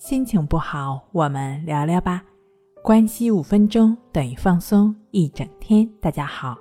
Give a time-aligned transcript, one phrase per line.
[0.00, 2.24] 心情不好，我们聊聊吧。
[2.82, 5.86] 关系五分钟等于放松一整天。
[6.00, 6.56] 大家好，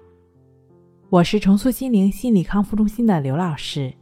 [1.10, 3.94] 我是重塑心灵心理康复中心的刘老师。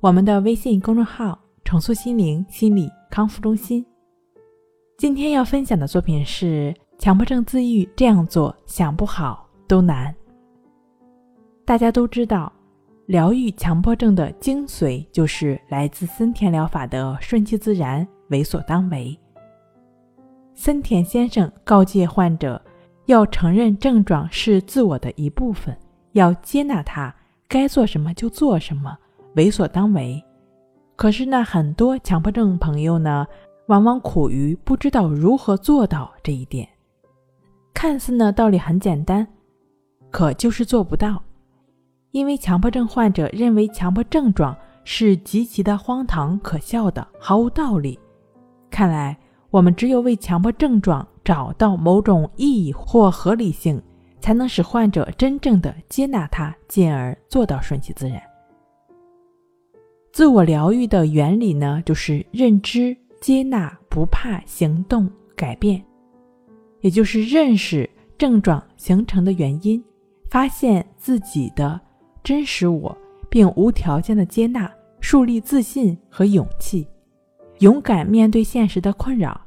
[0.00, 3.86] 我们的微信公众号“重塑心灵心理康复中心”。
[4.98, 10.12] 今天要分享的作品是强迫症自愈，这样做想不好都难。
[11.64, 12.52] 大家都知道。
[13.06, 19.18] 疗愈强迫症的精髓就是来自森田疗法的顺其自然、为所当为。
[20.54, 22.60] 森田先生告诫患者，
[23.06, 25.76] 要承认症状是自我的一部分，
[26.12, 27.14] 要接纳它，
[27.48, 28.96] 该做什么就做什么，
[29.36, 30.22] 为所当为。
[30.96, 33.24] 可是呢，很多强迫症朋友呢，
[33.68, 36.68] 往往苦于不知道如何做到这一点。
[37.72, 39.24] 看似呢，道理很简单，
[40.10, 41.22] 可就是做不到。
[42.10, 47.96] 因为强迫症患者认为强迫症状是极其的荒唐可笑的，毫无道理。
[48.78, 49.18] 看来
[49.50, 53.82] 我们只有为强迫症状找到某种意义或合理性，
[54.20, 58.22] 才能使患者真正的接纳它，进而做到顺其自然。
[60.12, 65.84] 自我疗愈的原理呢，就是认知、接纳、不怕、行动、改变，
[66.80, 69.82] 也就是认识症状形成的原因，
[70.30, 71.80] 发现自己的。
[72.22, 72.96] 真实我，
[73.28, 76.86] 并无条件的接纳，树立自信和勇气，
[77.60, 79.40] 勇敢面对现实的困扰，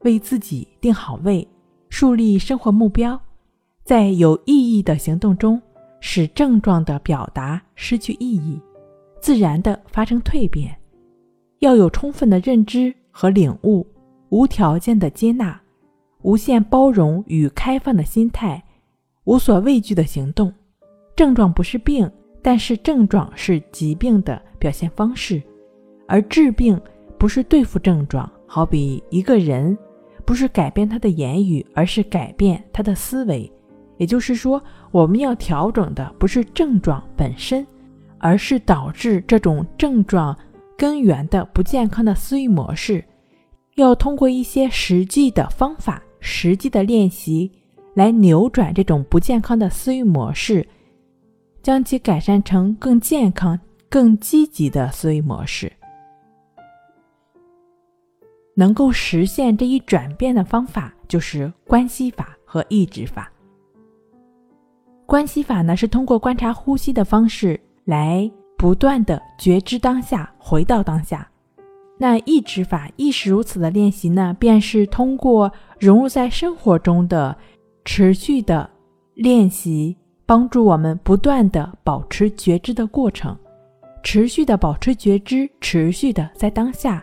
[0.00, 1.46] 为自己定好位，
[1.88, 3.20] 树立生活目标，
[3.84, 5.60] 在有意义的行动中，
[6.00, 8.60] 使症状的表达失去意义，
[9.20, 10.76] 自然的发生蜕变。
[11.58, 13.86] 要有充分的认知和领悟，
[14.28, 15.60] 无条件的接纳，
[16.22, 18.62] 无限包容与开放的心态，
[19.24, 20.52] 无所畏惧的行动。
[21.16, 22.10] 症状不是病。
[22.40, 25.42] 但是症状是疾病的表现方式，
[26.06, 26.80] 而治病
[27.18, 28.30] 不是对付症状。
[28.46, 29.76] 好比一个人，
[30.24, 33.50] 不是改变他的言语，而是改变他的思维。
[33.98, 37.66] 也就是说，我们要调整的不是症状本身，
[38.18, 40.34] 而是导致这种症状
[40.76, 43.04] 根源的不健康的思维模式。
[43.74, 47.50] 要通过一些实际的方法、实际的练习，
[47.94, 50.66] 来扭转这种不健康的思维模式。
[51.60, 53.58] 将其改善成更健康、
[53.90, 55.70] 更积极的思维模式。
[58.58, 63.30] 能够实现这一转变的方法，就是关系法和抑制法。
[65.06, 71.30] 关系法呢，是通过观察呼吸的方式来不断的觉知当下，回到当下。
[71.98, 77.36] 那抑制法亦是如此的练习呢，便是通过融入在生活中的
[77.84, 78.68] 持续的
[79.14, 79.96] 练习。
[80.26, 83.34] 帮助我们不断的保持觉知的过程，
[84.02, 87.02] 持续的保持觉知，持续的在当下，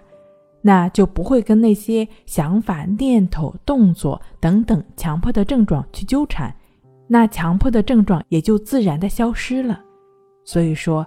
[0.66, 6.52] 那就不会跟那些想法、念头、动作等等强迫的症状去纠缠，
[7.08, 9.80] 那强迫的症状也就自然的消失了。
[10.44, 11.06] 所以说，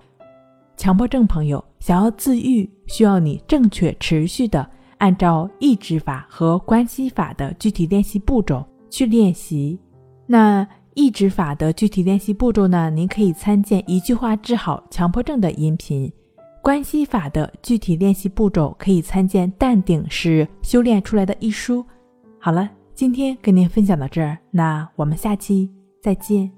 [0.76, 4.64] 强迫症朋友想要自愈，需要你正确、持续的
[4.98, 9.76] 按照抑制法和关系法的具体练习步骤去练习，
[10.26, 10.64] 那。
[10.94, 12.90] 抑制法的具体练习步骤呢？
[12.90, 16.12] 您可以参见《一句话治好强迫症》的音频。
[16.68, 21.82] 关系法的具体练习步骤可以参见《淡定是修炼出来的》一书。
[22.38, 26.57] 好了，今天跟您分享到这儿，那我们下期再见。